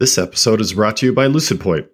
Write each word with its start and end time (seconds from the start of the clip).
This 0.00 0.16
episode 0.16 0.60
is 0.60 0.74
brought 0.74 0.98
to 0.98 1.06
you 1.06 1.12
by 1.12 1.26
LucidPoint. 1.26 1.88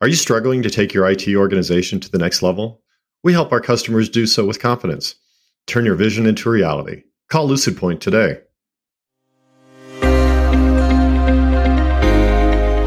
Are 0.00 0.08
you 0.08 0.14
struggling 0.14 0.62
to 0.62 0.70
take 0.70 0.94
your 0.94 1.06
IT 1.06 1.28
organization 1.28 2.00
to 2.00 2.10
the 2.10 2.16
next 2.16 2.40
level? 2.42 2.80
We 3.22 3.34
help 3.34 3.52
our 3.52 3.60
customers 3.60 4.08
do 4.08 4.24
so 4.24 4.46
with 4.46 4.62
confidence. 4.62 5.16
Turn 5.66 5.84
your 5.84 5.94
vision 5.94 6.24
into 6.24 6.48
reality. 6.48 7.02
Call 7.28 7.46
LucidPoint 7.46 8.00
today. 8.00 8.38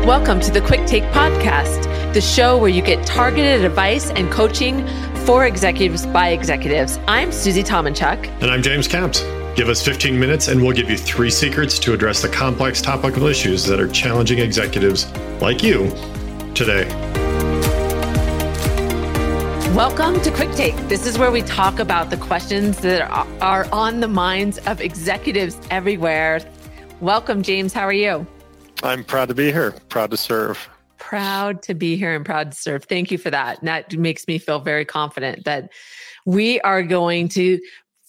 Welcome 0.07 0.39
to 0.39 0.49
the 0.49 0.61
Quick 0.65 0.87
Take 0.87 1.03
Podcast, 1.11 1.83
the 2.15 2.21
show 2.21 2.57
where 2.57 2.71
you 2.71 2.81
get 2.81 3.05
targeted 3.05 3.63
advice 3.63 4.09
and 4.09 4.31
coaching 4.31 4.83
for 5.27 5.45
executives 5.45 6.07
by 6.07 6.29
executives. 6.29 6.97
I'm 7.07 7.31
Susie 7.31 7.61
Tomenchok. 7.61 8.25
And 8.41 8.49
I'm 8.49 8.63
James 8.63 8.87
Capps. 8.87 9.21
Give 9.57 9.69
us 9.69 9.83
15 9.83 10.19
minutes 10.19 10.49
and 10.49 10.61
we'll 10.61 10.75
give 10.75 10.87
you 10.87 10.95
three 10.95 11.31
secrets 11.31 11.79
to 11.79 11.91
address 11.91 12.21
the 12.21 12.29
complex 12.29 12.79
topical 12.79 13.25
issues 13.25 13.65
that 13.65 13.79
are 13.79 13.87
challenging 13.87 14.37
executives 14.37 15.11
like 15.41 15.63
you 15.63 15.89
today. 16.53 16.87
Welcome 19.73 20.21
to 20.21 20.29
Quick 20.29 20.51
Take. 20.51 20.75
This 20.89 21.07
is 21.07 21.17
where 21.17 21.31
we 21.31 21.41
talk 21.41 21.79
about 21.79 22.11
the 22.11 22.17
questions 22.17 22.77
that 22.81 23.09
are 23.41 23.67
on 23.73 23.99
the 23.99 24.07
minds 24.07 24.59
of 24.67 24.79
executives 24.79 25.57
everywhere. 25.71 26.39
Welcome, 27.01 27.41
James. 27.41 27.73
How 27.73 27.81
are 27.81 27.91
you? 27.91 28.27
I'm 28.83 29.03
proud 29.03 29.27
to 29.29 29.33
be 29.33 29.51
here, 29.51 29.71
proud 29.89 30.11
to 30.11 30.17
serve. 30.17 30.69
Proud 30.99 31.63
to 31.63 31.73
be 31.73 31.97
here 31.97 32.13
and 32.13 32.23
proud 32.23 32.51
to 32.51 32.57
serve. 32.57 32.83
Thank 32.83 33.09
you 33.09 33.17
for 33.17 33.31
that. 33.31 33.57
And 33.57 33.67
that 33.67 33.91
makes 33.97 34.27
me 34.27 34.37
feel 34.37 34.59
very 34.59 34.85
confident 34.85 35.45
that 35.45 35.71
we 36.27 36.61
are 36.61 36.83
going 36.83 37.29
to 37.29 37.59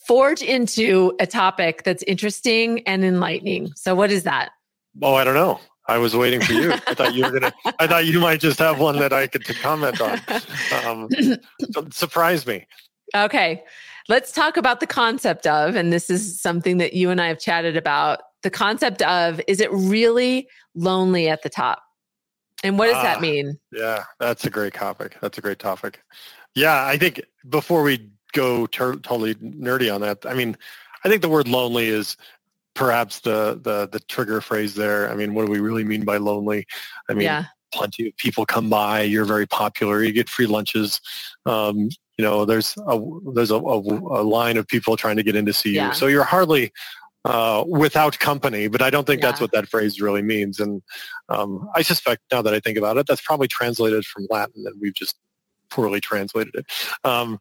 forge 0.09 0.41
into 0.41 1.15
a 1.21 1.27
topic 1.27 1.85
that's 1.85 2.03
interesting 2.05 2.81
and 2.89 3.05
enlightening. 3.05 3.71
So, 3.77 3.95
what 3.95 4.11
is 4.11 4.25
that? 4.25 4.51
Oh, 5.03 5.15
I 5.15 5.23
don't 5.23 5.35
know. 5.35 5.61
I 5.87 5.99
was 5.99 6.17
waiting 6.17 6.41
for 6.41 6.55
you. 6.55 6.73
I 6.73 6.79
thought 6.95 7.15
you 7.15 7.25
were 7.25 7.31
gonna. 7.31 7.53
I 7.79 7.87
thought 7.87 8.07
you 8.07 8.19
might 8.19 8.41
just 8.41 8.59
have 8.59 8.81
one 8.81 8.99
that 8.99 9.13
I 9.13 9.27
could 9.27 9.45
comment 9.45 10.01
on. 10.01 10.19
Um, 10.85 11.09
surprise 11.91 12.47
me. 12.47 12.67
Okay, 13.15 13.63
let's 14.09 14.33
talk 14.33 14.57
about 14.57 14.81
the 14.81 14.87
concept 14.87 15.47
of, 15.47 15.77
and 15.77 15.93
this 15.93 16.11
is 16.11 16.41
something 16.41 16.79
that 16.79 16.95
you 16.95 17.11
and 17.11 17.21
I 17.21 17.29
have 17.29 17.39
chatted 17.39 17.77
about. 17.77 18.21
The 18.43 18.51
concept 18.51 19.03
of 19.03 19.41
is 19.47 19.61
it 19.61 19.73
really 19.73 20.49
lonely 20.75 21.29
at 21.29 21.43
the 21.43 21.51
top, 21.51 21.83
and 22.63 22.79
what 22.79 22.87
does 22.87 23.03
that 23.03 23.19
ah, 23.19 23.21
mean? 23.21 23.59
Yeah, 23.73 24.05
that's 24.19 24.45
a 24.45 24.51
great 24.51 24.75
topic. 24.75 25.17
That's 25.21 25.39
a 25.39 25.41
great 25.41 25.59
topic. 25.59 26.03
Yeah, 26.55 26.87
I 26.87 26.99
think 26.99 27.23
before 27.49 27.83
we 27.83 28.11
go 28.33 28.67
ter- 28.67 28.97
totally 28.97 29.35
nerdy 29.37 29.93
on 29.93 30.01
that. 30.03 30.25
I 30.27 30.35
mean, 30.35 30.57
I 31.05 31.09
think 31.09 31.23
the 31.23 31.29
word 31.29 31.49
lonely 31.49 31.89
is 31.89 32.17
perhaps 32.75 33.21
the, 33.21 33.61
the, 33.63 33.89
the 33.91 34.01
trigger 34.01 34.41
phrase 34.41 34.75
there. 34.75 35.11
I 35.11 35.15
mean, 35.15 35.35
what 35.35 35.47
do 35.47 35.53
we 35.53 35.61
really 35.61 35.85
mean 35.85 36.05
by 36.05 36.17
lonely? 36.17 36.67
I 37.09 37.15
mean, 37.15 37.25
yeah. 37.25 37.45
plenty 37.73 38.09
of 38.09 38.17
people 38.17 38.47
come 38.47 38.71
by. 38.71 39.03
You're 39.03 39.25
very 39.25 39.47
popular. 39.47 40.03
You 40.03 40.13
get 40.13 40.29
free 40.29 40.47
lunches. 40.47 41.01
Um, 41.47 41.89
you 42.17 42.25
know, 42.25 42.45
there's 42.45 42.77
a 42.87 43.01
there's 43.35 43.53
a, 43.53 43.57
a, 43.57 43.79
a, 43.79 44.23
line 44.23 44.57
of 44.57 44.67
people 44.67 44.97
trying 44.97 45.17
to 45.17 45.23
get 45.23 45.37
in 45.37 45.47
to 45.47 45.53
see 45.53 45.75
yeah. 45.75 45.89
you. 45.89 45.95
So 45.95 46.09
you're 46.09 46.25
hardly 46.25 46.73
uh, 47.25 47.65
without 47.67 48.19
company, 48.19 48.69
but 48.69 48.83
I 48.83 48.91
don't 48.91 49.07
think 49.07 49.21
yeah. 49.21 49.29
that's 49.29 49.41
what 49.41 49.53
that 49.53 49.69
phrase 49.69 50.01
really 50.01 50.23
means. 50.23 50.59
And 50.61 50.83
um, 51.29 51.69
I 51.75 51.83
suspect 51.83 52.23
now 52.33 52.43
that 52.43 52.55
I 52.55 52.61
think 52.61 52.79
about 52.79 52.97
it, 52.97 53.07
that's 53.07 53.21
probably 53.21 53.49
translated 53.49 54.05
from 54.05 54.27
Latin, 54.31 54.65
and 54.67 54.81
we've 54.81 54.95
just 54.95 55.17
poorly 55.71 56.01
translated 56.01 56.55
it. 56.55 56.67
Um, 57.05 57.39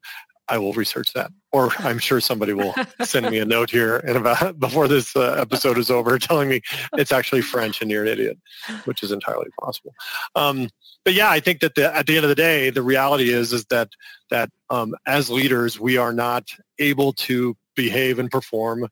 I 0.50 0.58
will 0.58 0.74
research 0.74 1.14
that, 1.14 1.32
or 1.52 1.72
I'm 1.80 2.00
sure 2.00 2.22
somebody 2.22 2.54
will 2.54 2.74
send 3.04 3.30
me 3.30 3.40
a 3.40 3.46
note 3.46 3.70
here 3.70 3.98
and 3.98 4.18
about 4.18 4.60
before 4.60 4.88
this 4.88 5.16
uh, 5.16 5.36
episode 5.40 5.78
is 5.78 5.92
over, 5.92 6.18
telling 6.18 6.50
me 6.50 6.62
it's 6.94 7.12
actually 7.12 7.42
French 7.42 7.82
and 7.82 7.92
you're 7.92 8.04
an 8.04 8.10
idiot, 8.10 8.38
which 8.86 9.04
is 9.04 9.12
entirely 9.12 9.50
possible. 9.60 9.94
Um, 10.36 10.70
but 11.04 11.14
yeah, 11.14 11.30
I 11.30 11.40
think 11.40 11.60
that 11.62 11.76
the, 11.76 11.96
at 11.96 12.08
the 12.08 12.16
end 12.16 12.26
of 12.26 12.30
the 12.30 12.36
day, 12.36 12.70
the 12.70 12.82
reality 12.82 13.30
is 13.30 13.54
is 13.54 13.66
that 13.66 13.90
that 14.30 14.50
um, 14.70 14.96
as 15.06 15.30
leaders, 15.30 15.80
we 15.80 15.98
are 15.98 16.14
not 16.14 16.50
able 16.80 17.14
to 17.14 17.56
behave 17.76 18.20
and 18.20 18.30
perform 18.30 18.88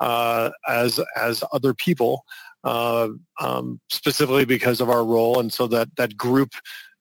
uh, 0.00 0.50
as 0.68 1.00
as 1.16 1.42
other 1.52 1.74
people, 1.74 2.24
uh, 2.64 3.08
um, 3.40 3.80
specifically 3.90 4.44
because 4.44 4.80
of 4.80 4.90
our 4.90 5.04
role, 5.04 5.40
and 5.40 5.52
so 5.52 5.66
that 5.66 5.88
that 5.96 6.16
group 6.16 6.50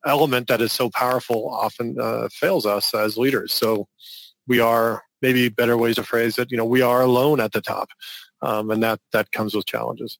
element 0.07 0.47
that 0.47 0.62
is 0.62 0.72
so 0.72 0.90
powerful 0.90 1.50
often 1.50 1.97
uh, 2.00 2.29
fails 2.31 2.66
us 2.66 2.94
as 2.94 3.18
leaders. 3.18 3.53
So 3.53 3.88
we 4.47 4.59
are 4.59 5.03
maybe 5.22 5.50
better 5.50 5.78
ways 5.78 5.95
to 5.95 6.03
phrase 6.03 6.38
it. 6.38 6.51
You 6.51 6.57
know, 6.57 6.66
we 6.66 6.81
are 6.81 7.01
alone 7.01 7.40
at 7.40 7.51
the 7.51 7.62
top, 7.62 7.90
um, 8.41 8.72
and 8.72 8.81
that 8.84 9.00
that 9.12 9.31
comes 9.31 9.53
with 9.53 9.66
challenges. 9.66 10.18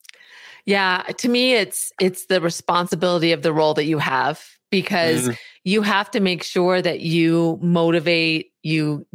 Yeah, 0.66 1.03
to 1.18 1.30
me, 1.30 1.53
it's 1.53 1.92
it's 2.00 2.25
the 2.25 2.42
responsibility 2.42 3.31
of 3.31 3.42
the 3.42 3.53
role 3.53 3.74
that 3.75 3.86
you 3.86 4.00
have 4.00 4.44
because 4.70 5.30
mm. 5.30 5.38
you 5.64 5.81
have 5.81 6.12
to 6.12 6.19
make 6.19 6.44
sure 6.44 6.81
that 6.81 7.00
you 7.00 7.58
motivate, 7.62 8.52
you 8.64 9.08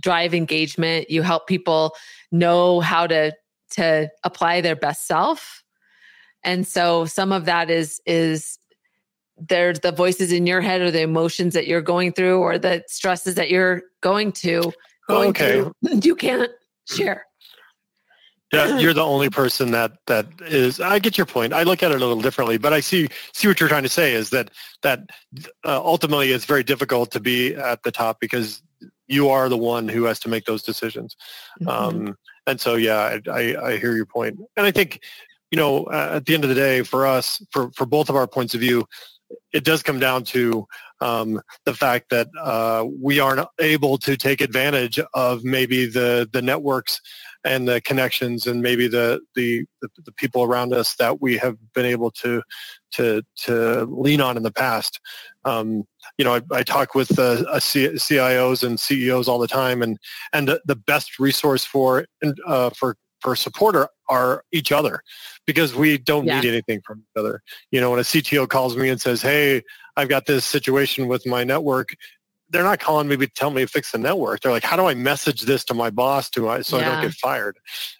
drive 0.00 0.32
engagement, 0.34 1.10
you 1.10 1.22
help 1.22 1.46
people 1.46 1.94
know 2.32 2.80
how 2.80 3.06
to 3.06 3.32
to 3.72 4.10
apply 4.24 4.60
their 4.60 4.76
best 4.76 5.06
self. 5.06 5.62
And 6.42 6.66
so 6.66 7.04
some 7.04 7.32
of 7.32 7.44
that 7.44 7.70
is 7.70 8.00
is 8.06 8.58
there's 9.38 9.80
the 9.80 9.92
voices 9.92 10.32
in 10.32 10.46
your 10.46 10.60
head 10.60 10.80
or 10.80 10.90
the 10.90 11.02
emotions 11.02 11.54
that 11.54 11.66
you're 11.66 11.82
going 11.82 12.12
through 12.12 12.40
or 12.40 12.58
the 12.58 12.82
stresses 12.88 13.34
that 13.34 13.50
you're 13.50 13.82
going 14.00 14.32
to 14.32 14.72
going 15.08 15.30
okay. 15.30 15.52
through 15.52 15.72
you 16.02 16.16
can't 16.16 16.50
share 16.88 17.26
yeah, 18.52 18.78
you're 18.78 18.94
the 18.94 19.04
only 19.04 19.28
person 19.28 19.70
that 19.72 19.92
that 20.06 20.26
is 20.40 20.80
i 20.80 20.98
get 20.98 21.18
your 21.18 21.26
point 21.26 21.52
i 21.52 21.62
look 21.62 21.82
at 21.82 21.90
it 21.90 21.96
a 21.96 22.06
little 22.06 22.22
differently 22.22 22.58
but 22.58 22.72
i 22.72 22.80
see 22.80 23.08
see 23.32 23.48
what 23.48 23.60
you're 23.60 23.68
trying 23.68 23.82
to 23.82 23.88
say 23.88 24.14
is 24.14 24.30
that 24.30 24.50
that 24.82 25.00
uh, 25.64 25.80
ultimately 25.82 26.32
it's 26.32 26.44
very 26.44 26.62
difficult 26.62 27.10
to 27.10 27.20
be 27.20 27.54
at 27.54 27.82
the 27.82 27.90
top 27.90 28.18
because 28.20 28.62
you 29.08 29.28
are 29.28 29.48
the 29.48 29.56
one 29.56 29.88
who 29.88 30.04
has 30.04 30.18
to 30.18 30.28
make 30.28 30.44
those 30.46 30.62
decisions 30.62 31.16
mm-hmm. 31.60 31.68
um, 31.68 32.16
and 32.46 32.60
so 32.60 32.74
yeah 32.74 33.18
I, 33.26 33.30
I, 33.30 33.66
I 33.70 33.76
hear 33.76 33.94
your 33.94 34.06
point 34.06 34.38
and 34.56 34.66
i 34.66 34.70
think 34.70 35.02
you 35.50 35.56
know 35.56 35.84
uh, 35.84 36.12
at 36.14 36.26
the 36.26 36.34
end 36.34 36.44
of 36.44 36.48
the 36.48 36.54
day 36.54 36.82
for 36.82 37.06
us 37.06 37.44
for 37.50 37.70
for 37.72 37.86
both 37.86 38.08
of 38.08 38.16
our 38.16 38.26
points 38.26 38.54
of 38.54 38.60
view 38.60 38.86
it 39.52 39.64
does 39.64 39.82
come 39.82 39.98
down 39.98 40.24
to 40.24 40.66
um, 41.00 41.40
the 41.64 41.74
fact 41.74 42.10
that 42.10 42.28
uh, 42.40 42.86
we 43.00 43.20
aren't 43.20 43.46
able 43.60 43.98
to 43.98 44.16
take 44.16 44.40
advantage 44.40 44.98
of 45.14 45.44
maybe 45.44 45.86
the 45.86 46.28
the 46.32 46.42
networks 46.42 47.00
and 47.44 47.68
the 47.68 47.80
connections 47.80 48.46
and 48.46 48.60
maybe 48.60 48.88
the, 48.88 49.20
the 49.34 49.64
the, 49.80 50.12
people 50.12 50.42
around 50.42 50.72
us 50.72 50.96
that 50.96 51.20
we 51.20 51.36
have 51.36 51.56
been 51.74 51.86
able 51.86 52.10
to 52.10 52.42
to 52.92 53.22
to 53.36 53.84
lean 53.84 54.20
on 54.20 54.36
in 54.36 54.42
the 54.42 54.52
past. 54.52 55.00
Um, 55.44 55.84
you 56.18 56.24
know, 56.24 56.34
I, 56.34 56.42
I 56.52 56.62
talk 56.62 56.94
with 56.94 57.18
uh, 57.18 57.44
CIOs 57.58 58.64
and 58.64 58.80
CEOs 58.80 59.28
all 59.28 59.38
the 59.38 59.48
time, 59.48 59.82
and 59.82 59.98
and 60.32 60.48
the, 60.48 60.76
best 60.76 61.18
resource 61.18 61.64
for 61.64 62.06
uh, 62.46 62.70
for 62.70 62.96
for 63.20 63.36
support 63.36 63.90
are 64.08 64.44
each 64.52 64.72
other 64.72 65.02
because 65.46 65.74
we 65.74 65.98
don't 65.98 66.26
yeah. 66.26 66.40
need 66.40 66.48
anything 66.48 66.80
from 66.82 67.00
each 67.00 67.18
other. 67.20 67.42
You 67.70 67.80
know, 67.80 67.90
when 67.90 68.00
a 68.00 68.02
CTO 68.02 68.48
calls 68.48 68.76
me 68.76 68.88
and 68.88 69.00
says, 69.00 69.22
"Hey, 69.22 69.62
I've 69.96 70.08
got 70.08 70.26
this 70.26 70.44
situation 70.44 71.08
with 71.08 71.26
my 71.26 71.44
network," 71.44 71.94
they're 72.50 72.62
not 72.62 72.80
calling 72.80 73.08
me 73.08 73.16
to 73.16 73.26
tell 73.26 73.50
me 73.50 73.62
to 73.62 73.68
fix 73.68 73.92
the 73.92 73.98
network. 73.98 74.40
They're 74.40 74.52
like, 74.52 74.64
"How 74.64 74.76
do 74.76 74.86
I 74.86 74.94
message 74.94 75.42
this 75.42 75.64
to 75.66 75.74
my 75.74 75.90
boss 75.90 76.30
to 76.30 76.48
I, 76.48 76.62
so 76.62 76.78
yeah. 76.78 76.88
I 76.88 76.92
don't 76.92 77.02
get 77.02 77.14
fired?" 77.14 77.58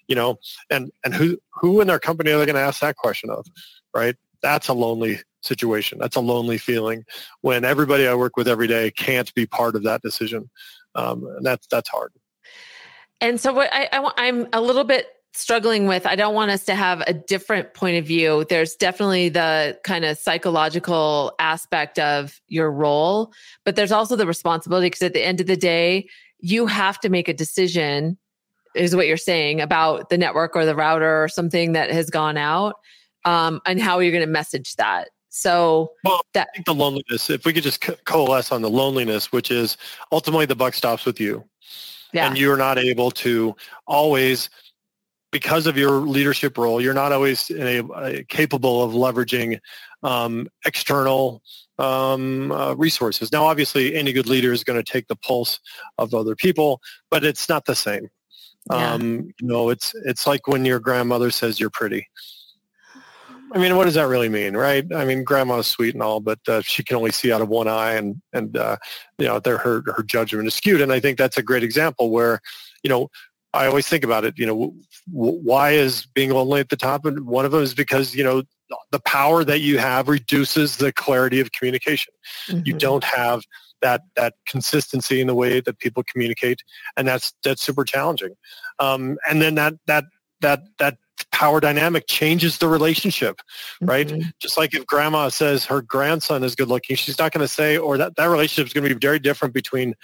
You 0.08 0.16
know, 0.16 0.38
and 0.70 0.90
and 1.04 1.14
who 1.14 1.38
who 1.52 1.80
in 1.80 1.86
their 1.86 1.98
company 1.98 2.30
are 2.30 2.38
they 2.38 2.46
going 2.46 2.56
to 2.56 2.60
ask 2.60 2.80
that 2.80 2.96
question 2.96 3.30
of, 3.30 3.46
right? 3.94 4.16
That's 4.42 4.68
a 4.68 4.74
lonely 4.74 5.20
situation. 5.42 5.98
That's 5.98 6.16
a 6.16 6.20
lonely 6.20 6.58
feeling 6.58 7.04
when 7.40 7.64
everybody 7.64 8.06
I 8.06 8.14
work 8.14 8.36
with 8.36 8.48
every 8.48 8.66
day 8.66 8.90
can't 8.90 9.32
be 9.34 9.46
part 9.46 9.76
of 9.76 9.82
that 9.84 10.02
decision, 10.02 10.50
um, 10.94 11.26
and 11.36 11.44
that's 11.44 11.66
that's 11.68 11.88
hard. 11.88 12.12
And 13.20 13.40
so 13.40 13.52
what 13.52 13.70
I, 13.72 13.88
I 13.92 14.12
I'm 14.18 14.46
a 14.52 14.60
little 14.60 14.84
bit 14.84 15.08
struggling 15.36 15.86
with 15.86 16.06
i 16.06 16.14
don't 16.14 16.34
want 16.34 16.50
us 16.50 16.64
to 16.64 16.74
have 16.74 17.02
a 17.06 17.12
different 17.12 17.74
point 17.74 17.96
of 17.96 18.04
view 18.04 18.44
there's 18.48 18.74
definitely 18.74 19.28
the 19.28 19.78
kind 19.84 20.04
of 20.04 20.18
psychological 20.18 21.34
aspect 21.38 21.98
of 21.98 22.40
your 22.48 22.70
role 22.70 23.32
but 23.64 23.76
there's 23.76 23.92
also 23.92 24.16
the 24.16 24.26
responsibility 24.26 24.86
because 24.86 25.02
at 25.02 25.12
the 25.12 25.24
end 25.24 25.40
of 25.40 25.46
the 25.46 25.56
day 25.56 26.08
you 26.40 26.66
have 26.66 26.98
to 27.00 27.08
make 27.08 27.28
a 27.28 27.34
decision 27.34 28.18
is 28.74 28.94
what 28.94 29.06
you're 29.06 29.16
saying 29.16 29.60
about 29.60 30.10
the 30.10 30.18
network 30.18 30.54
or 30.54 30.66
the 30.66 30.76
router 30.76 31.24
or 31.24 31.28
something 31.28 31.72
that 31.72 31.90
has 31.90 32.10
gone 32.10 32.36
out 32.36 32.74
um, 33.24 33.60
and 33.66 33.80
how 33.80 33.98
you're 33.98 34.12
going 34.12 34.20
to 34.20 34.30
message 34.30 34.74
that 34.76 35.08
so 35.36 35.92
well, 36.02 36.22
that, 36.32 36.48
I 36.50 36.54
think 36.54 36.64
the 36.64 36.74
loneliness, 36.74 37.28
if 37.28 37.44
we 37.44 37.52
could 37.52 37.62
just 37.62 37.84
coalesce 38.06 38.52
on 38.52 38.62
the 38.62 38.70
loneliness, 38.70 39.32
which 39.32 39.50
is 39.50 39.76
ultimately 40.10 40.46
the 40.46 40.56
buck 40.56 40.72
stops 40.72 41.04
with 41.04 41.20
you. 41.20 41.44
Yeah. 42.14 42.26
And 42.26 42.38
you're 42.38 42.56
not 42.56 42.78
able 42.78 43.10
to 43.10 43.54
always 43.86 44.48
because 45.36 45.66
of 45.66 45.76
your 45.76 46.00
leadership 46.00 46.56
role, 46.56 46.80
you're 46.80 46.94
not 46.94 47.12
always 47.12 47.50
a, 47.50 47.80
a 47.80 48.24
capable 48.24 48.82
of 48.82 48.92
leveraging 48.92 49.58
um, 50.02 50.48
external 50.64 51.42
um, 51.78 52.50
uh, 52.52 52.72
resources. 52.72 53.30
Now, 53.30 53.44
obviously, 53.44 53.94
any 53.94 54.14
good 54.14 54.28
leader 54.28 54.50
is 54.50 54.64
going 54.64 54.82
to 54.82 54.92
take 54.92 55.08
the 55.08 55.16
pulse 55.16 55.60
of 55.98 56.14
other 56.14 56.34
people, 56.34 56.80
but 57.10 57.22
it's 57.22 57.50
not 57.50 57.66
the 57.66 57.74
same. 57.74 58.08
Yeah. 58.70 58.94
Um, 58.94 59.30
you 59.38 59.46
know, 59.46 59.68
it's 59.68 59.94
it's 60.06 60.26
like 60.26 60.48
when 60.48 60.64
your 60.64 60.80
grandmother 60.80 61.30
says 61.30 61.60
you're 61.60 61.68
pretty. 61.68 62.08
I 63.52 63.58
mean, 63.58 63.76
what 63.76 63.84
does 63.84 63.94
that 63.94 64.08
really 64.08 64.30
mean, 64.30 64.56
right? 64.56 64.84
I 64.92 65.04
mean, 65.04 65.22
grandma's 65.22 65.66
sweet 65.66 65.94
and 65.94 66.02
all, 66.02 66.20
but 66.20 66.40
uh, 66.48 66.62
she 66.62 66.82
can 66.82 66.96
only 66.96 67.12
see 67.12 67.30
out 67.30 67.42
of 67.42 67.48
one 67.50 67.68
eye, 67.68 67.92
and 67.92 68.22
and 68.32 68.56
uh, 68.56 68.78
you 69.18 69.26
know, 69.26 69.38
her 69.44 69.82
her 69.84 70.02
judgment 70.02 70.48
is 70.48 70.54
skewed. 70.54 70.80
And 70.80 70.92
I 70.92 70.98
think 70.98 71.18
that's 71.18 71.36
a 71.36 71.42
great 71.42 71.62
example 71.62 72.10
where, 72.10 72.40
you 72.82 72.88
know, 72.88 73.10
I 73.54 73.66
always 73.66 73.86
think 73.86 74.04
about 74.04 74.24
it. 74.24 74.38
You 74.38 74.46
know, 74.46 74.54
w- 74.54 75.40
why 75.42 75.72
is 75.72 76.06
being 76.06 76.30
lonely 76.30 76.60
at 76.60 76.68
the 76.68 76.76
top? 76.76 77.04
And 77.04 77.26
one 77.26 77.44
of 77.44 77.52
them 77.52 77.62
is 77.62 77.74
because 77.74 78.14
you 78.14 78.24
know 78.24 78.42
the 78.90 79.00
power 79.00 79.44
that 79.44 79.60
you 79.60 79.78
have 79.78 80.08
reduces 80.08 80.76
the 80.76 80.92
clarity 80.92 81.40
of 81.40 81.52
communication. 81.52 82.12
Mm-hmm. 82.48 82.62
You 82.64 82.74
don't 82.74 83.04
have 83.04 83.42
that 83.82 84.02
that 84.16 84.34
consistency 84.46 85.20
in 85.20 85.26
the 85.26 85.34
way 85.34 85.60
that 85.60 85.78
people 85.78 86.02
communicate, 86.10 86.62
and 86.96 87.06
that's 87.06 87.32
that's 87.44 87.62
super 87.62 87.84
challenging. 87.84 88.34
Um, 88.78 89.18
and 89.28 89.40
then 89.40 89.54
that 89.56 89.74
that 89.86 90.04
that 90.40 90.60
that 90.78 90.98
power 91.32 91.60
dynamic 91.60 92.06
changes 92.06 92.58
the 92.58 92.68
relationship, 92.68 93.40
right? 93.80 94.08
Mm-hmm. 94.08 94.28
Just 94.40 94.56
like 94.56 94.74
if 94.74 94.86
grandma 94.86 95.28
says 95.28 95.64
her 95.66 95.82
grandson 95.82 96.42
is 96.44 96.54
good 96.54 96.68
looking, 96.68 96.96
she's 96.96 97.18
not 97.18 97.32
going 97.32 97.44
to 97.44 97.48
say, 97.48 97.76
or 97.76 97.98
that, 97.98 98.16
that 98.16 98.26
relationship 98.26 98.66
is 98.66 98.72
going 98.72 98.88
to 98.88 98.94
be 98.94 98.98
very 98.98 99.18
different 99.18 99.54
between 99.54 99.94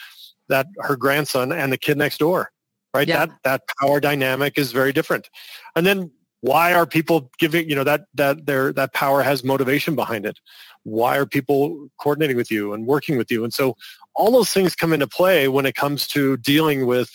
that 0.49 0.67
her 0.79 0.97
grandson 0.97 1.53
and 1.53 1.73
the 1.73 1.79
kid 1.79 1.97
next 1.97 2.19
door, 2.19 2.51
right? 2.95 3.09
Yeah. 3.09 3.27
That 3.27 3.39
that 3.45 3.63
power 3.81 4.01
dynamic 4.01 4.59
is 4.59 4.73
very 4.73 4.93
different. 4.93 5.29
And 5.77 5.87
then 5.87 6.11
why 6.41 6.75
are 6.75 6.87
people 6.87 7.31
giving, 7.39 7.69
you 7.69 7.77
know, 7.77 7.85
that 7.85 8.07
that 8.15 8.47
their 8.47 8.73
that 8.73 8.93
power 8.93 9.23
has 9.23 9.45
motivation 9.45 9.95
behind 9.95 10.27
it. 10.27 10.39
Why 10.85 11.17
are 11.17 11.27
people 11.27 11.89
coordinating 12.01 12.37
with 12.37 12.51
you 12.51 12.73
and 12.73 12.87
working 12.87 13.17
with 13.17 13.31
you? 13.31 13.45
And 13.45 13.55
so 13.55 13.77
all 14.15 14.31
those 14.31 14.51
things 14.51 14.75
come 14.75 14.93
into 14.93 15.07
play 15.07 15.49
when 15.49 15.67
it 15.67 15.75
comes 15.75 16.07
to 16.09 16.37
dealing 16.39 16.87
with 16.87 17.11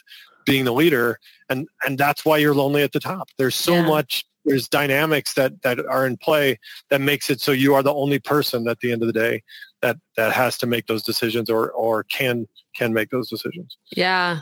being 0.45 0.65
the 0.65 0.74
leader 0.74 1.19
and 1.50 1.68
and 1.85 1.97
that's 1.97 2.25
why 2.25 2.38
you're 2.38 2.56
lonely 2.56 2.81
at 2.81 2.94
the 2.94 3.00
top 3.00 3.27
there's 3.38 3.53
so 3.53 3.73
yeah. 3.73 3.85
much 3.85 4.25
there's 4.45 4.69
dynamics 4.69 5.33
that 5.33 5.62
that 5.62 5.85
are 5.88 6.07
in 6.07 6.15
play 6.18 6.57
that 6.89 7.01
makes 7.01 7.30
it 7.30 7.41
so 7.41 7.51
you 7.51 7.75
are 7.75 7.83
the 7.83 7.94
only 7.94 8.18
person 8.18 8.68
at 8.68 8.80
the 8.80 8.91
end 8.91 9.03
of 9.03 9.07
the 9.07 9.13
day 9.13 9.44
that 9.81 9.97
that 10.15 10.31
has 10.31 10.57
to 10.57 10.65
make 10.65 10.88
those 10.88 11.03
decisions 11.03 11.50
or 11.50 11.69
or 11.71 12.03
can 12.03 12.47
can 12.73 12.94
make 12.94 13.09
those 13.09 13.30
decisions 13.30 13.77
yeah 13.95 14.39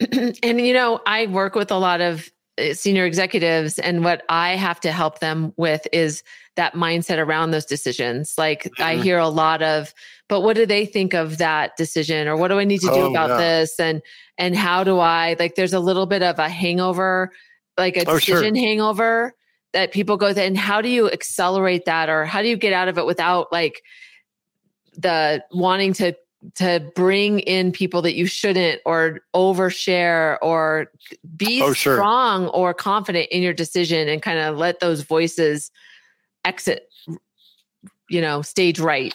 and 0.42 0.60
you 0.60 0.72
know 0.72 1.00
i 1.06 1.26
work 1.26 1.54
with 1.54 1.70
a 1.70 1.78
lot 1.78 2.00
of 2.00 2.30
uh, 2.58 2.72
senior 2.72 3.04
executives 3.04 3.78
and 3.78 4.04
what 4.04 4.22
i 4.28 4.56
have 4.56 4.80
to 4.80 4.92
help 4.92 5.18
them 5.20 5.52
with 5.56 5.86
is 5.92 6.22
that 6.56 6.74
mindset 6.74 7.18
around 7.18 7.50
those 7.50 7.66
decisions 7.66 8.34
like 8.38 8.64
mm-hmm. 8.64 8.82
i 8.82 8.96
hear 8.96 9.18
a 9.18 9.28
lot 9.28 9.62
of 9.62 9.94
but 10.28 10.40
what 10.40 10.56
do 10.56 10.66
they 10.66 10.86
think 10.86 11.14
of 11.14 11.38
that 11.38 11.76
decision 11.76 12.28
or 12.28 12.36
what 12.36 12.48
do 12.48 12.58
i 12.58 12.64
need 12.64 12.80
to 12.80 12.88
do 12.88 13.02
oh, 13.02 13.10
about 13.10 13.30
yeah. 13.30 13.36
this 13.38 13.78
and 13.78 14.02
and 14.38 14.56
how 14.56 14.82
do 14.82 14.98
i 14.98 15.36
like 15.38 15.54
there's 15.54 15.74
a 15.74 15.80
little 15.80 16.06
bit 16.06 16.22
of 16.22 16.38
a 16.38 16.48
hangover 16.48 17.30
like 17.76 17.96
a 17.96 18.04
oh, 18.06 18.18
decision 18.18 18.54
sure. 18.54 18.64
hangover 18.64 19.34
that 19.72 19.92
people 19.92 20.16
go 20.16 20.32
through 20.32 20.42
and 20.42 20.58
how 20.58 20.80
do 20.80 20.88
you 20.88 21.10
accelerate 21.10 21.84
that 21.84 22.08
or 22.08 22.24
how 22.24 22.42
do 22.42 22.48
you 22.48 22.56
get 22.56 22.72
out 22.72 22.88
of 22.88 22.98
it 22.98 23.06
without 23.06 23.52
like 23.52 23.82
the 24.96 25.42
wanting 25.52 25.92
to 25.92 26.14
to 26.54 26.90
bring 26.94 27.40
in 27.40 27.70
people 27.70 28.02
that 28.02 28.14
you 28.14 28.26
shouldn't 28.26 28.80
or 28.86 29.20
overshare 29.34 30.38
or 30.40 30.90
be 31.36 31.60
oh, 31.62 31.72
sure. 31.72 31.96
strong 31.96 32.48
or 32.48 32.72
confident 32.72 33.28
in 33.30 33.42
your 33.42 33.52
decision 33.52 34.08
and 34.08 34.22
kind 34.22 34.38
of 34.38 34.56
let 34.56 34.80
those 34.80 35.02
voices 35.02 35.70
exit 36.44 36.88
you 38.08 38.20
know 38.20 38.40
stage 38.40 38.80
right 38.80 39.14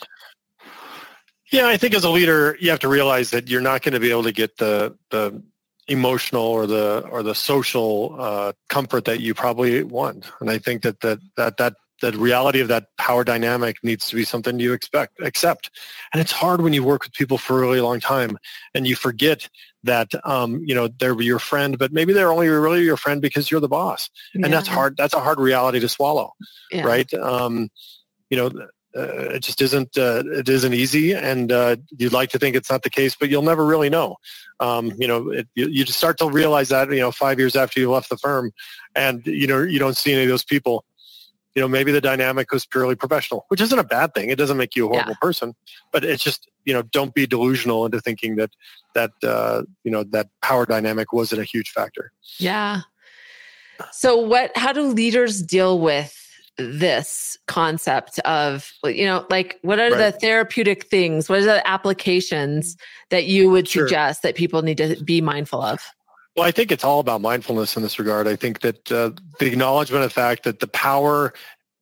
yeah, 1.52 1.68
I 1.68 1.78
think 1.78 1.94
as 1.94 2.04
a 2.04 2.10
leader, 2.10 2.58
you 2.60 2.70
have 2.72 2.80
to 2.80 2.88
realize 2.88 3.30
that 3.32 3.48
you're 3.48 3.62
not 3.62 3.84
going 3.84 3.94
to 3.94 4.00
be 4.00 4.10
able 4.10 4.24
to 4.24 4.32
get 4.32 4.58
the 4.58 4.98
the 5.12 5.42
emotional 5.88 6.44
or 6.44 6.66
the 6.66 7.08
or 7.12 7.22
the 7.22 7.36
social 7.36 8.16
uh, 8.20 8.54
comfort 8.68 9.06
that 9.06 9.22
you 9.22 9.34
probably 9.34 9.84
want. 9.84 10.30
And 10.40 10.50
I 10.50 10.58
think 10.58 10.82
that 10.82 11.02
that 11.02 11.20
that 11.38 11.58
that 11.58 11.76
the 12.02 12.12
reality 12.12 12.60
of 12.60 12.68
that 12.68 12.88
power 12.98 13.24
dynamic 13.24 13.78
needs 13.84 14.10
to 14.10 14.16
be 14.16 14.24
something 14.24 14.60
you 14.60 14.74
expect 14.74 15.20
accept. 15.22 15.70
And 16.14 16.22
it's 16.22 16.32
hard 16.32 16.62
when 16.62 16.74
you 16.74 16.84
work 16.84 17.04
with 17.04 17.14
people 17.14 17.38
for 17.38 17.58
a 17.58 17.62
really 17.62 17.82
long 17.82 18.00
time 18.00 18.38
and 18.74 18.88
you 18.88 18.96
forget 18.96 19.48
that 19.84 20.10
um, 20.26 20.62
you 20.66 20.76
know 20.76 20.88
they're 21.00 21.20
your 21.22 21.40
friend 21.40 21.78
but 21.78 21.94
maybe 21.94 22.12
they're 22.12 22.32
only 22.32 22.48
really 22.48 22.84
your 22.84 22.98
friend 22.98 23.22
because 23.22 23.50
you're 23.50 23.62
the 23.62 23.68
boss. 23.68 24.10
Yeah. 24.34 24.46
and 24.46 24.54
that's 24.54 24.68
hard 24.68 24.98
that's 24.98 25.14
a 25.14 25.20
hard 25.20 25.40
reality 25.40 25.80
to 25.80 25.90
swallow 25.90 26.34
yeah. 26.72 26.84
right? 26.84 27.14
Um, 27.14 27.70
you 28.30 28.38
know 28.38 28.68
uh, 28.98 29.34
it 29.36 29.44
just 29.44 29.62
isn't 29.62 29.98
uh, 29.98 30.24
it 30.26 30.48
isn't 30.48 30.74
easy 30.74 31.14
and 31.14 31.52
uh, 31.52 31.76
you'd 31.98 32.14
like 32.14 32.30
to 32.30 32.40
think 32.40 32.56
it's 32.56 32.72
not 32.72 32.84
the 32.84 32.90
case 32.90 33.16
but 33.16 33.30
you'll 33.30 33.42
never 33.42 33.66
really 33.66 33.90
know. 33.90 34.16
Um, 34.60 34.92
you 34.98 35.08
know 35.08 35.30
it, 35.30 35.48
you, 35.56 35.68
you 35.68 35.86
just 35.86 35.98
start 35.98 36.18
to 36.20 36.30
realize 36.30 36.70
that 36.70 36.90
you 36.90 37.00
know 37.00 37.12
five 37.12 37.40
years 37.40 37.56
after 37.56 37.80
you 37.80 37.90
left 37.90 38.10
the 38.10 38.18
firm 38.18 38.52
and 38.96 39.26
you 39.26 39.48
know 39.48 39.62
you 39.62 39.80
don't 39.80 39.98
see 39.98 40.14
any 40.14 40.24
of 40.24 40.30
those 40.30 40.46
people 40.46 40.84
you 41.56 41.62
know 41.62 41.68
maybe 41.68 41.92
the 41.92 42.02
dynamic 42.02 42.52
was 42.52 42.66
purely 42.66 42.96
professional 42.96 43.46
which 43.48 43.62
isn't 43.62 43.80
a 43.80 43.84
bad 43.84 44.14
thing 44.14 44.30
it 44.30 44.38
doesn't 44.38 44.58
make 44.58 44.76
you 44.76 44.86
a 44.86 44.90
horrible 44.90 45.12
yeah. 45.12 45.18
person 45.22 45.56
but 45.92 46.04
it's 46.04 46.24
just 46.24 46.50
you 46.66 46.74
know 46.74 46.82
don't 46.84 47.14
be 47.14 47.26
delusional 47.26 47.86
into 47.86 48.00
thinking 48.00 48.36
that 48.36 48.52
that 48.94 49.12
uh, 49.24 49.64
you 49.84 49.92
know 49.92 50.04
that 50.04 50.28
power 50.42 50.66
dynamic 50.66 51.12
wasn't 51.14 51.40
a 51.42 51.46
huge 51.46 51.72
factor 51.72 52.12
yeah 52.38 52.82
so 53.92 54.18
what 54.18 54.56
how 54.56 54.72
do 54.72 54.84
leaders 54.84 55.42
deal 55.42 55.80
with 55.80 56.22
this 56.58 57.38
concept 57.48 58.20
of 58.20 58.72
you 58.86 59.06
know 59.06 59.26
like 59.30 59.60
what 59.62 59.80
are 59.80 59.90
right. 59.92 59.98
the 59.98 60.12
therapeutic 60.20 60.86
things 60.86 61.28
what 61.28 61.40
are 61.40 61.46
the 61.46 61.68
applications 61.68 62.78
that 63.10 63.26
you 63.26 63.50
would 63.50 63.68
sure. 63.68 63.88
suggest 63.88 64.22
that 64.22 64.36
people 64.36 64.62
need 64.62 64.78
to 64.78 65.02
be 65.04 65.20
mindful 65.20 65.62
of 65.62 65.82
well 66.36 66.46
i 66.46 66.52
think 66.52 66.72
it's 66.72 66.84
all 66.84 67.00
about 67.00 67.22
mindfulness 67.22 67.76
in 67.76 67.84
this 67.84 68.00
regard. 68.00 68.28
I 68.28 68.36
think 68.36 68.62
that 68.62 68.92
uh, 68.92 69.12
the 69.40 69.48
acknowledgement 69.48 70.04
of 70.04 70.10
the 70.10 70.14
fact 70.14 70.44
that 70.44 70.60
the 70.60 70.68
power 70.68 71.34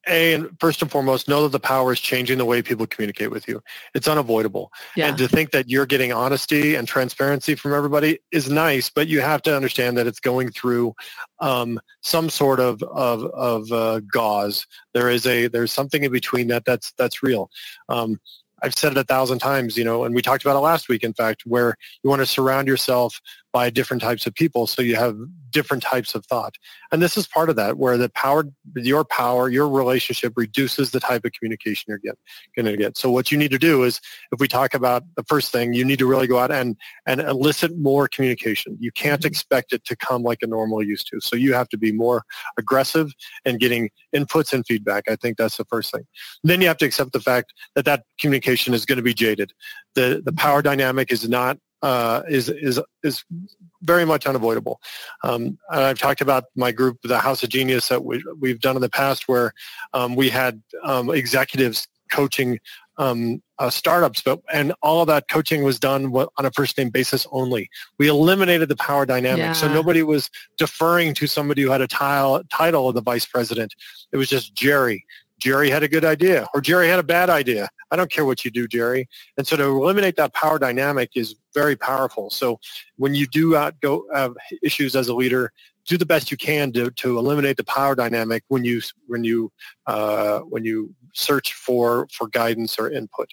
a 0.08 0.34
and 0.34 0.50
first 0.60 0.82
and 0.82 0.92
foremost 0.92 1.30
know 1.30 1.44
that 1.44 1.54
the 1.54 1.60
power 1.60 1.94
is 1.94 2.00
changing 2.00 2.38
the 2.38 2.46
way 2.46 2.62
people 2.62 2.86
communicate 2.86 3.32
with 3.32 3.48
you. 3.48 3.62
It's 3.94 4.08
unavoidable. 4.08 4.70
Yeah. 4.96 5.08
and 5.08 5.18
to 5.18 5.28
think 5.28 5.52
that 5.52 5.70
you're 5.70 5.86
getting 5.86 6.12
honesty 6.12 6.76
and 6.76 6.88
transparency 6.88 7.56
from 7.56 7.74
everybody 7.74 8.20
is 8.32 8.50
nice 8.50 8.90
but 8.90 9.08
you 9.08 9.22
have 9.22 9.42
to 9.44 9.56
understand 9.56 9.98
that 9.98 10.08
it's 10.08 10.20
going 10.20 10.50
through 10.52 10.94
um, 11.40 11.80
some 12.02 12.30
sort 12.30 12.60
of 12.60 12.84
of, 12.84 13.24
of 13.26 13.72
uh, 13.72 14.02
gauze. 14.02 14.68
There 14.94 15.10
is 15.10 15.26
a 15.26 15.48
there's 15.48 15.72
something 15.72 16.04
in 16.04 16.12
between 16.12 16.48
that 16.48 16.66
that's 16.66 16.92
that's 16.98 17.24
real. 17.24 17.50
Um, 17.90 18.20
I've 18.64 18.74
said 18.74 18.94
it 18.94 18.98
a 18.98 19.04
thousand 19.04 19.40
times, 19.40 19.78
you 19.78 19.84
know, 19.84 20.06
and 20.06 20.16
we 20.16 20.22
talked 20.22 20.44
about 20.44 20.56
it 20.56 20.62
last 20.62 20.88
week, 20.88 21.04
in 21.04 21.14
fact, 21.14 21.44
where 21.46 21.76
you 22.02 22.10
want 22.10 22.22
to 22.22 22.26
surround 22.26 22.66
yourself 22.66 23.20
by 23.54 23.70
different 23.70 24.02
types 24.02 24.26
of 24.26 24.34
people 24.34 24.66
so 24.66 24.82
you 24.82 24.96
have 24.96 25.16
different 25.52 25.84
types 25.84 26.16
of 26.16 26.26
thought. 26.26 26.56
And 26.92 27.02
this 27.02 27.16
is 27.16 27.28
part 27.28 27.50
of 27.50 27.56
that, 27.56 27.78
where 27.78 27.98
the 27.98 28.10
power, 28.10 28.46
your 28.76 29.06
power, 29.06 29.48
your 29.48 29.70
relationship 29.70 30.34
reduces 30.36 30.90
the 30.90 31.00
type 31.00 31.24
of 31.24 31.32
communication 31.34 31.86
you're 31.88 32.00
get, 32.00 32.18
going 32.56 32.66
to 32.66 32.76
get. 32.76 32.98
So 32.98 33.12
what 33.12 33.32
you 33.32 33.38
need 33.38 33.52
to 33.52 33.60
do 33.60 33.84
is, 33.84 34.02
if 34.32 34.40
we 34.40 34.48
talk 34.48 34.74
about 34.74 35.04
the 35.16 35.24
first 35.24 35.52
thing, 35.52 35.74
you 35.74 35.86
need 35.86 36.00
to 36.00 36.08
really 36.08 36.26
go 36.26 36.40
out 36.40 36.52
and, 36.52 36.76
and 37.06 37.22
elicit 37.22 37.78
more 37.78 38.08
communication. 38.08 38.76
You 38.80 38.92
can't 38.92 39.22
mm-hmm. 39.22 39.28
expect 39.28 39.72
it 39.72 39.86
to 39.86 39.96
come 39.96 40.24
like 40.24 40.40
a 40.42 40.48
normal 40.48 40.84
used 40.84 41.08
to. 41.12 41.22
So 41.22 41.36
you 41.36 41.54
have 41.54 41.70
to 41.70 41.78
be 41.78 41.92
more 41.92 42.24
aggressive 42.58 43.12
and 43.46 43.60
getting 43.60 43.92
inputs 44.16 44.52
and 44.52 44.66
feedback. 44.66 45.04
I 45.08 45.16
think 45.16 45.38
that's 45.38 45.58
the 45.58 45.66
first 45.66 45.92
thing. 45.92 46.06
Then 46.44 46.60
you 46.62 46.68
have 46.68 46.78
to 46.78 46.86
accept 46.86 47.14
the 47.14 47.22
fact 47.22 47.54
that 47.76 47.86
that 47.86 48.04
communication 48.20 48.74
is 48.74 48.86
going 48.86 48.98
to 48.98 49.04
be 49.04 49.14
jaded. 49.14 49.54
The, 49.94 50.24
the 50.26 50.34
power 50.34 50.64
dynamic 50.64 51.12
is 51.12 51.30
not 51.30 51.60
uh, 51.84 52.24
is 52.30 52.50
is 52.50 52.80
is 53.04 53.24
very 53.82 54.06
much 54.06 54.26
unavoidable. 54.26 54.80
Um, 55.24 55.60
I've 55.70 56.00
talked 56.00 56.22
about 56.22 56.46
my 56.56 56.72
group, 56.72 57.00
the 57.04 57.20
House 57.20 57.44
of 57.44 57.50
Genius, 57.50 57.90
that 57.90 58.04
we, 58.06 58.24
have 58.50 58.62
done 58.62 58.78
in 58.78 58.82
the 58.82 58.90
past, 58.90 59.28
where 59.28 59.54
um, 59.94 60.16
we 60.16 60.30
had 60.30 60.64
um, 60.84 61.10
executives 61.10 61.86
coaching 62.10 62.60
um, 62.98 63.44
uh, 63.60 63.70
startups, 63.70 64.22
but 64.22 64.40
and 64.52 64.74
all 64.82 65.02
of 65.02 65.08
that 65.08 65.28
coaching 65.28 65.64
was 65.64 65.78
done 65.78 66.16
on 66.16 66.46
a 66.46 66.52
first 66.52 66.78
name 66.78 66.90
basis 66.90 67.28
only. 67.32 67.70
We 67.98 68.08
eliminated 68.08 68.70
the 68.70 68.78
power 68.78 69.06
dynamic, 69.06 69.40
yeah. 69.40 69.54
so 69.54 69.68
nobody 69.68 70.04
was 70.04 70.30
deferring 70.58 71.14
to 71.16 71.28
somebody 71.28 71.64
who 71.64 71.70
had 71.70 71.82
a 71.82 71.88
tile, 71.88 72.42
title 72.50 72.88
of 72.88 72.96
the 72.96 73.02
vice 73.02 73.26
president. 73.26 73.74
It 74.14 74.18
was 74.18 74.30
just 74.30 74.56
Jerry. 74.56 75.06
Jerry 75.40 75.70
had 75.70 75.84
a 75.84 75.90
good 75.90 76.06
idea 76.06 76.48
or 76.54 76.62
Jerry 76.62 76.88
had 76.88 77.00
a 77.00 77.04
bad 77.04 77.30
idea. 77.30 77.68
I 77.94 77.96
don't 77.96 78.12
care 78.12 78.26
what 78.26 78.44
you 78.44 78.50
do, 78.50 78.68
Jerry. 78.68 79.08
And 79.38 79.48
so 79.48 79.56
to 79.56 79.64
eliminate 79.64 80.16
that 80.16 80.34
power 80.34 80.58
dynamic 80.58 81.12
is 81.16 81.36
very 81.54 81.76
powerful. 81.76 82.32
So 82.32 82.60
when 82.98 83.14
you 83.14 83.28
do 83.28 83.52
go 83.82 84.06
have 84.12 84.34
issues 84.64 84.96
as 84.96 85.10
a 85.10 85.14
leader, 85.14 85.52
do 85.86 85.98
the 85.98 86.06
best 86.06 86.32
you 86.32 86.38
can 86.38 86.72
to, 86.74 86.90
to 86.90 87.20
eliminate 87.20 87.58
the 87.58 87.64
power 87.66 87.94
dynamic 87.94 88.44
when 88.48 88.64
you 88.66 88.82
when 89.06 89.24
you 89.24 89.52
uh, 89.86 90.40
when 90.40 90.66
you 90.66 90.96
search 91.14 91.54
for 91.54 92.08
for 92.12 92.28
guidance 92.30 92.80
or 92.80 92.90
input. 92.90 93.30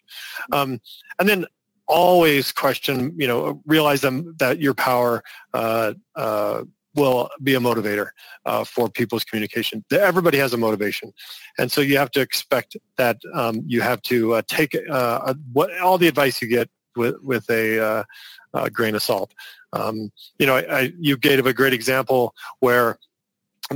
Um, 0.53 0.81
and 1.19 1.27
then 1.27 1.47
always 1.87 2.53
question, 2.53 3.15
you 3.17 3.27
know, 3.27 3.63
realize 3.67 4.03
them 4.03 4.35
that 4.39 4.61
your 4.61 4.75
power 4.75 5.23
uh, 5.55 5.95
uh, 6.17 6.65
will 6.95 7.31
be 7.43 7.55
a 7.55 7.61
motivator 7.61 8.09
uh, 8.47 8.65
for 8.65 8.89
people's 8.89 9.25
communication. 9.25 9.85
Everybody 9.93 10.39
has 10.39 10.53
a 10.53 10.57
motivation, 10.57 11.13
and 11.59 11.71
so 11.71 11.81
you 11.81 11.97
have 11.99 12.11
to 12.13 12.21
expect 12.21 12.77
that 12.97 13.19
um, 13.35 13.63
you 13.67 13.81
have 13.81 14.03
to 14.03 14.35
uh, 14.35 14.43
take 14.49 14.77
uh, 14.91 15.35
what 15.53 15.77
all 15.79 15.99
the 15.99 16.09
advice 16.09 16.43
you 16.43 16.49
get 16.49 16.69
with 16.97 17.17
with 17.23 17.49
a, 17.51 17.79
uh, 17.79 18.05
a 18.55 18.71
grain 18.71 18.95
of 18.95 19.03
salt. 19.03 19.33
Um, 19.73 20.11
you 20.39 20.47
know, 20.47 20.57
I, 20.57 20.81
I, 20.81 20.93
you 20.99 21.17
gave 21.17 21.45
a 21.47 21.53
great 21.53 21.73
example 21.73 22.35
where 22.59 22.99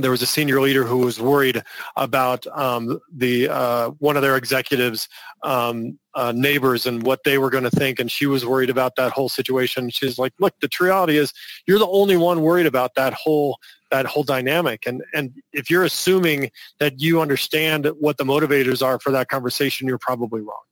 there 0.03 0.11
was 0.11 0.21
a 0.21 0.25
senior 0.25 0.59
leader 0.59 0.83
who 0.83 0.97
was 0.97 1.21
worried 1.21 1.63
about 1.95 2.45
um, 2.47 2.99
the 3.15 3.47
uh, 3.47 3.89
one 3.99 4.17
of 4.17 4.21
their 4.21 4.35
executives 4.35 5.07
um, 5.43 5.97
uh, 6.15 6.33
neighbors 6.35 6.85
and 6.85 7.03
what 7.03 7.23
they 7.23 7.37
were 7.37 7.49
going 7.49 7.63
to 7.63 7.69
think 7.69 7.99
and 7.99 8.11
she 8.11 8.25
was 8.25 8.45
worried 8.45 8.69
about 8.69 8.95
that 8.97 9.13
whole 9.13 9.29
situation. 9.29 9.89
She's 9.89 10.19
like 10.19 10.33
look 10.39 10.53
the 10.59 10.69
reality 10.81 11.17
is 11.17 11.31
you're 11.65 11.79
the 11.79 11.87
only 11.87 12.17
one 12.17 12.41
worried 12.41 12.65
about 12.65 12.95
that 12.95 13.13
whole 13.13 13.57
that 13.89 14.05
whole 14.05 14.23
dynamic 14.23 14.85
and 14.85 15.01
and 15.13 15.31
if 15.53 15.69
you're 15.69 15.83
assuming 15.83 16.51
that 16.79 16.99
you 16.99 17.21
understand 17.21 17.89
what 17.99 18.17
the 18.17 18.25
motivators 18.25 18.85
are 18.85 18.99
for 18.99 19.11
that 19.11 19.29
conversation 19.29 19.87
you're 19.87 19.97
probably 19.97 20.41
wrong. 20.41 20.63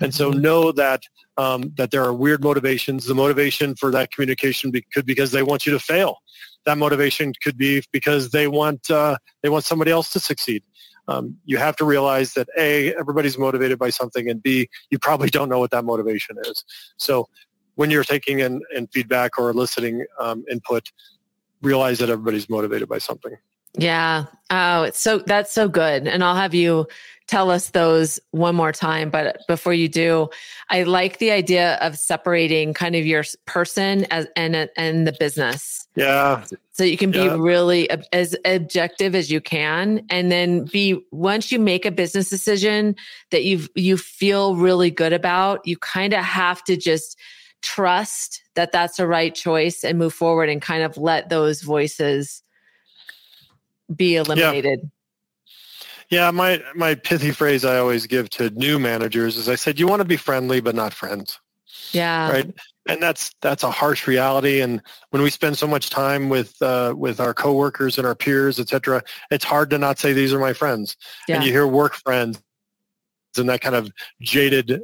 And 0.00 0.14
so 0.14 0.30
mm-hmm. 0.30 0.40
know 0.40 0.72
that 0.72 1.02
um, 1.36 1.72
that 1.76 1.90
there 1.90 2.04
are 2.04 2.12
weird 2.12 2.42
motivations. 2.42 3.06
The 3.06 3.14
motivation 3.14 3.74
for 3.74 3.90
that 3.92 4.12
communication 4.12 4.70
be, 4.70 4.84
could 4.92 5.06
because 5.06 5.32
they 5.32 5.42
want 5.42 5.64
you 5.66 5.72
to 5.72 5.78
fail 5.78 6.18
that 6.66 6.78
motivation 6.78 7.32
could 7.42 7.56
be 7.56 7.82
because 7.92 8.30
they 8.30 8.46
want 8.46 8.90
uh, 8.90 9.16
they 9.42 9.48
want 9.48 9.64
somebody 9.64 9.90
else 9.90 10.12
to 10.12 10.20
succeed. 10.20 10.62
Um, 11.08 11.36
you 11.44 11.56
have 11.56 11.76
to 11.76 11.84
realize 11.84 12.34
that 12.34 12.48
a 12.56 12.94
everybody's 12.94 13.38
motivated 13.38 13.78
by 13.78 13.90
something, 13.90 14.28
and 14.28 14.42
b 14.42 14.68
you 14.90 14.98
probably 14.98 15.28
don't 15.28 15.48
know 15.48 15.58
what 15.58 15.70
that 15.72 15.84
motivation 15.84 16.36
is. 16.44 16.64
So 16.96 17.28
when 17.74 17.90
you're 17.90 18.04
taking 18.04 18.40
in, 18.40 18.60
in 18.74 18.86
feedback 18.88 19.38
or 19.38 19.48
eliciting 19.50 20.04
um, 20.18 20.44
input, 20.50 20.90
realize 21.62 21.98
that 22.00 22.10
everybody's 22.10 22.48
motivated 22.50 22.88
by 22.88 22.98
something. 22.98 23.36
Yeah. 23.74 24.26
Oh, 24.50 24.82
it's 24.82 25.00
so 25.00 25.18
that's 25.18 25.52
so 25.52 25.68
good. 25.68 26.06
And 26.06 26.24
I'll 26.24 26.34
have 26.34 26.54
you 26.54 26.86
tell 27.28 27.50
us 27.50 27.70
those 27.70 28.18
one 28.32 28.56
more 28.56 28.72
time. 28.72 29.08
But 29.10 29.38
before 29.46 29.72
you 29.72 29.88
do, 29.88 30.28
I 30.68 30.82
like 30.82 31.18
the 31.18 31.30
idea 31.30 31.76
of 31.76 31.96
separating 31.96 32.74
kind 32.74 32.96
of 32.96 33.06
your 33.06 33.24
person 33.46 34.06
as 34.10 34.26
and 34.36 34.68
and 34.76 35.06
the 35.06 35.12
business. 35.18 35.79
Yeah. 35.96 36.44
So 36.72 36.84
you 36.84 36.96
can 36.96 37.10
be 37.10 37.18
yeah. 37.18 37.36
really 37.38 37.90
as 38.12 38.36
objective 38.44 39.14
as 39.14 39.30
you 39.30 39.40
can, 39.40 40.04
and 40.08 40.30
then 40.30 40.64
be 40.64 41.04
once 41.10 41.50
you 41.50 41.58
make 41.58 41.84
a 41.84 41.90
business 41.90 42.30
decision 42.30 42.96
that 43.30 43.44
you 43.44 43.66
you 43.74 43.96
feel 43.96 44.56
really 44.56 44.90
good 44.90 45.12
about, 45.12 45.66
you 45.66 45.76
kind 45.76 46.14
of 46.14 46.24
have 46.24 46.62
to 46.64 46.76
just 46.76 47.18
trust 47.62 48.42
that 48.54 48.72
that's 48.72 48.96
the 48.96 49.06
right 49.06 49.34
choice 49.34 49.84
and 49.84 49.98
move 49.98 50.14
forward 50.14 50.48
and 50.48 50.62
kind 50.62 50.82
of 50.82 50.96
let 50.96 51.28
those 51.28 51.60
voices 51.60 52.42
be 53.94 54.16
eliminated. 54.16 54.80
Yeah. 54.82 54.88
Yeah, 56.10 56.32
my 56.32 56.60
my 56.74 56.96
pithy 56.96 57.30
phrase 57.30 57.64
I 57.64 57.78
always 57.78 58.06
give 58.06 58.30
to 58.30 58.50
new 58.50 58.80
managers 58.80 59.36
is 59.36 59.48
I 59.48 59.54
said 59.54 59.78
you 59.78 59.86
want 59.86 60.00
to 60.00 60.04
be 60.04 60.16
friendly 60.16 60.60
but 60.60 60.74
not 60.74 60.92
friends. 60.92 61.38
Yeah. 61.92 62.30
Right. 62.32 62.54
And 62.88 63.02
that's 63.02 63.30
that's 63.42 63.62
a 63.62 63.70
harsh 63.70 64.06
reality. 64.06 64.60
And 64.60 64.80
when 65.10 65.22
we 65.22 65.30
spend 65.30 65.58
so 65.58 65.66
much 65.66 65.90
time 65.90 66.28
with 66.28 66.60
uh, 66.62 66.94
with 66.96 67.20
our 67.20 67.34
coworkers 67.34 67.98
and 67.98 68.06
our 68.06 68.14
peers, 68.14 68.58
et 68.58 68.68
cetera, 68.68 69.02
it's 69.30 69.44
hard 69.44 69.70
to 69.70 69.78
not 69.78 69.98
say 69.98 70.12
these 70.12 70.32
are 70.32 70.38
my 70.38 70.54
friends. 70.54 70.96
Yeah. 71.28 71.36
And 71.36 71.44
you 71.44 71.52
hear 71.52 71.66
work 71.66 71.94
friends 71.94 72.40
and 73.38 73.48
that 73.48 73.60
kind 73.60 73.76
of 73.76 73.90
jaded 74.20 74.82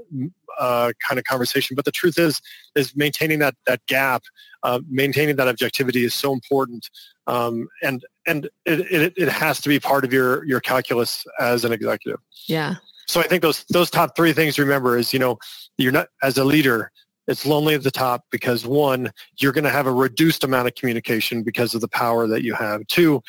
uh, 0.59 0.93
kind 1.07 1.19
of 1.19 1.25
conversation. 1.25 1.75
But 1.75 1.85
the 1.85 1.93
truth 1.93 2.19
is, 2.19 2.41
is 2.75 2.95
maintaining 2.97 3.39
that 3.41 3.55
that 3.67 3.85
gap, 3.87 4.23
uh, 4.63 4.81
maintaining 4.89 5.37
that 5.37 5.49
objectivity 5.49 6.05
is 6.05 6.15
so 6.15 6.33
important, 6.33 6.89
um, 7.27 7.69
and 7.83 8.05
and 8.27 8.47
it, 8.65 8.81
it, 8.81 9.13
it 9.17 9.29
has 9.29 9.61
to 9.63 9.69
be 9.69 9.79
part 9.81 10.05
of 10.05 10.13
your 10.13 10.45
your 10.45 10.61
calculus 10.61 11.25
as 11.41 11.65
an 11.65 11.73
executive. 11.73 12.21
Yeah. 12.47 12.77
So 13.09 13.21
I 13.21 13.25
think 13.25 13.43
those 13.43 13.65
those 13.71 13.91
top 13.91 14.17
three 14.17 14.33
things 14.33 14.57
to 14.57 14.63
remember 14.63 14.97
is 14.97 15.13
you 15.13 15.19
know 15.19 15.39
you're 15.79 15.93
not 15.93 16.09
as 16.23 16.39
a 16.39 16.45
leader 16.45 16.91
it's 17.27 17.47
lonely 17.47 17.75
at 17.75 17.83
the 17.83 17.91
top 17.91 18.25
because 18.31 18.67
one 18.67 19.11
you're 19.39 19.53
going 19.53 19.65
to 19.65 19.71
have 19.71 19.87
a 19.87 19.93
reduced 19.93 20.45
amount 20.45 20.69
of 20.69 20.75
communication 20.75 21.43
because 21.43 21.75
of 21.75 21.81
the 21.81 21.89
power 21.89 22.27
that 22.27 22.43
you 22.43 22.55
have 22.55 22.87
two 22.87 23.23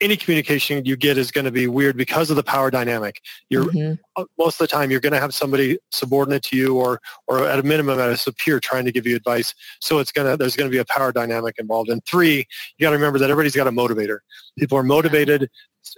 any 0.00 0.16
communication 0.16 0.84
you 0.84 0.96
get 0.96 1.18
is 1.18 1.30
going 1.30 1.44
to 1.44 1.50
be 1.50 1.66
weird 1.66 1.96
because 1.96 2.30
of 2.30 2.36
the 2.36 2.42
power 2.42 2.70
dynamic. 2.70 3.20
You're 3.48 3.66
mm-hmm. 3.66 3.94
Uh, 4.16 4.24
most 4.38 4.60
of 4.60 4.66
the 4.66 4.72
time 4.72 4.90
you're 4.90 5.00
going 5.00 5.12
to 5.12 5.20
have 5.20 5.34
somebody 5.34 5.78
subordinate 5.90 6.42
to 6.44 6.56
you 6.56 6.76
or 6.76 7.00
or 7.26 7.46
at 7.46 7.58
a 7.58 7.62
minimum 7.62 8.00
at 8.00 8.10
a 8.10 8.16
superior 8.16 8.60
trying 8.60 8.84
to 8.86 8.92
give 8.92 9.06
you 9.06 9.14
advice. 9.14 9.54
So 9.80 9.98
it's 9.98 10.10
going 10.10 10.30
to 10.30 10.36
there's 10.36 10.56
going 10.56 10.70
to 10.70 10.74
be 10.74 10.80
a 10.80 10.84
power 10.86 11.12
dynamic 11.12 11.56
involved. 11.58 11.90
And 11.90 12.04
three, 12.06 12.46
you 12.78 12.82
got 12.84 12.90
to 12.90 12.96
remember 12.96 13.18
that 13.18 13.30
everybody's 13.30 13.54
got 13.54 13.66
a 13.66 13.72
motivator. 13.72 14.18
People 14.58 14.78
are 14.78 14.82
motivated 14.82 15.50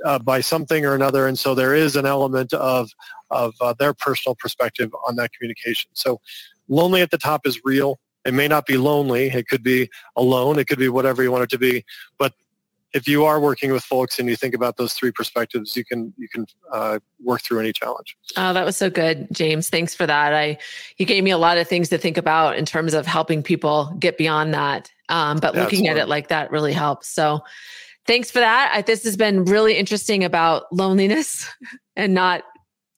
uh, 0.04 0.18
by 0.18 0.40
something 0.40 0.84
or 0.84 0.94
another, 0.94 1.26
and 1.26 1.38
so 1.38 1.54
there 1.54 1.74
is 1.74 1.96
an 1.96 2.06
element 2.06 2.52
of 2.52 2.90
of 3.30 3.54
uh, 3.60 3.74
their 3.78 3.94
personal 3.94 4.34
perspective 4.34 4.90
on 5.06 5.16
that 5.16 5.32
communication. 5.32 5.90
So 5.94 6.20
lonely 6.72 7.02
at 7.02 7.10
the 7.10 7.18
top 7.18 7.46
is 7.46 7.60
real. 7.64 8.00
It 8.24 8.34
may 8.34 8.48
not 8.48 8.66
be 8.66 8.76
lonely. 8.76 9.26
It 9.26 9.48
could 9.48 9.62
be 9.62 9.90
alone. 10.16 10.58
It 10.58 10.66
could 10.66 10.78
be 10.78 10.88
whatever 10.88 11.22
you 11.22 11.30
want 11.30 11.44
it 11.44 11.50
to 11.50 11.58
be. 11.58 11.84
But 12.18 12.32
if 12.94 13.08
you 13.08 13.24
are 13.24 13.40
working 13.40 13.72
with 13.72 13.82
folks 13.82 14.18
and 14.18 14.28
you 14.28 14.36
think 14.36 14.54
about 14.54 14.76
those 14.76 14.92
three 14.92 15.10
perspectives, 15.12 15.76
you 15.76 15.84
can 15.84 16.12
you 16.16 16.28
can 16.28 16.46
uh, 16.72 16.98
work 17.22 17.42
through 17.42 17.60
any 17.60 17.72
challenge. 17.72 18.16
Oh, 18.36 18.52
that 18.52 18.64
was 18.64 18.76
so 18.76 18.90
good, 18.90 19.28
James. 19.32 19.68
Thanks 19.68 19.94
for 19.94 20.06
that. 20.06 20.34
I 20.34 20.58
you 20.98 21.06
gave 21.06 21.24
me 21.24 21.30
a 21.30 21.38
lot 21.38 21.58
of 21.58 21.68
things 21.68 21.88
to 21.88 21.98
think 21.98 22.16
about 22.16 22.56
in 22.58 22.66
terms 22.66 22.94
of 22.94 23.06
helping 23.06 23.42
people 23.42 23.94
get 23.98 24.18
beyond 24.18 24.54
that. 24.54 24.90
Um, 25.08 25.38
but 25.38 25.54
yeah, 25.54 25.62
looking 25.62 25.88
at 25.88 25.96
it 25.96 26.08
like 26.08 26.28
that 26.28 26.50
really 26.50 26.72
helps. 26.72 27.08
So, 27.08 27.40
thanks 28.06 28.30
for 28.30 28.40
that. 28.40 28.72
I, 28.74 28.82
this 28.82 29.04
has 29.04 29.16
been 29.16 29.44
really 29.44 29.76
interesting 29.76 30.22
about 30.22 30.72
loneliness 30.72 31.48
and 31.96 32.14
not 32.14 32.44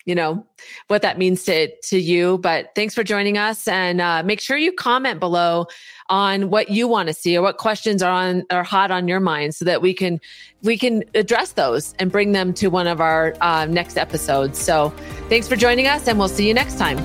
you 0.04 0.14
know 0.14 0.44
what 0.88 1.02
that 1.02 1.18
means 1.18 1.44
to 1.44 1.74
to 1.82 1.98
you 1.98 2.38
but 2.38 2.70
thanks 2.74 2.94
for 2.94 3.02
joining 3.02 3.38
us. 3.38 3.66
And 3.66 4.00
uh, 4.00 4.22
make 4.22 4.40
sure 4.40 4.56
you 4.56 4.72
comment 4.72 5.18
below 5.20 5.66
on 6.10 6.50
what 6.50 6.68
you 6.68 6.86
want 6.86 7.08
to 7.08 7.14
see 7.14 7.36
or 7.36 7.42
what 7.42 7.56
questions 7.56 8.02
are 8.02 8.12
on 8.12 8.44
are 8.50 8.62
hot 8.62 8.90
on 8.90 9.08
your 9.08 9.20
mind 9.20 9.54
so 9.54 9.64
that 9.64 9.80
we 9.80 9.94
can 9.94 10.20
we 10.62 10.76
can 10.76 11.04
address 11.14 11.52
those 11.52 11.94
and 11.98 12.12
bring 12.12 12.32
them 12.32 12.52
to 12.54 12.68
one 12.68 12.86
of 12.86 13.00
our 13.00 13.34
uh, 13.40 13.64
next 13.66 13.96
episodes. 13.96 14.58
So 14.58 14.90
thanks 15.28 15.48
for 15.48 15.56
joining 15.56 15.86
us 15.86 16.06
and 16.06 16.18
we'll 16.18 16.28
see 16.28 16.46
you 16.46 16.54
next 16.54 16.78
time. 16.78 16.98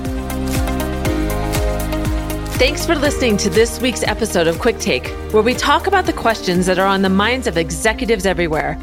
Thanks 2.60 2.86
for 2.86 2.96
listening 2.96 3.38
to 3.38 3.50
this 3.50 3.80
week's 3.80 4.04
episode 4.04 4.46
of 4.46 4.60
Quick 4.60 4.80
Take, 4.80 5.08
where 5.32 5.42
we 5.42 5.54
talk 5.54 5.88
about 5.88 6.06
the 6.06 6.12
questions 6.12 6.66
that 6.66 6.78
are 6.78 6.86
on 6.86 7.04
the 7.04 7.10
minds 7.10 7.48
of 7.48 7.56
executives 7.56 8.26
everywhere. 8.26 8.78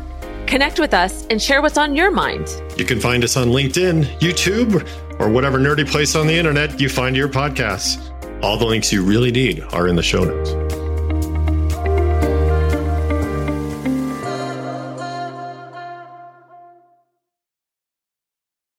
Connect 0.47 0.79
with 0.79 0.95
us 0.95 1.27
and 1.27 1.43
share 1.43 1.61
what's 1.61 1.77
on 1.77 1.97
your 1.97 2.11
mind. 2.11 2.49
You 2.77 2.85
can 2.85 3.01
find 3.01 3.25
us 3.25 3.37
on 3.37 3.49
LinkedIn, 3.49 4.05
YouTube, 4.21 4.87
or 5.19 5.29
whatever 5.29 5.59
nerdy 5.59 5.89
place 5.89 6.15
on 6.15 6.27
the 6.27 6.35
internet 6.35 6.81
you 6.81 6.89
find 6.89 7.17
your 7.17 7.29
podcasts. 7.29 8.13
All 8.43 8.57
the 8.57 8.67
links 8.67 8.93
you 8.93 9.03
really 9.03 9.33
need 9.33 9.61
are 9.73 9.89
in 9.89 9.97
the 9.97 10.03
show 10.03 10.25
notes. 10.25 10.66